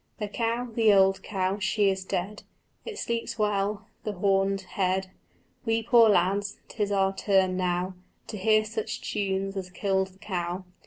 The 0.17 0.27
cow, 0.27 0.67
the 0.73 0.91
old 0.91 1.21
cow, 1.21 1.59
she 1.59 1.87
is 1.91 2.03
dead; 2.03 2.41
It 2.85 2.97
sleeps 2.97 3.37
well, 3.37 3.85
the 4.03 4.13
horned 4.13 4.61
head: 4.61 5.11
We 5.63 5.83
poor 5.83 6.09
lads, 6.09 6.57
'tis 6.69 6.91
our 6.91 7.15
turn 7.15 7.55
now 7.55 7.93
To 8.25 8.37
hear 8.39 8.65
such 8.65 9.01
tunes 9.11 9.55
as 9.55 9.69
killed 9.69 10.07
the 10.07 10.17
cow. 10.17 10.63